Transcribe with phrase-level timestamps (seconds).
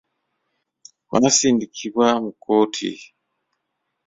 [1.09, 2.91] Baasindikibwa mu kkooti.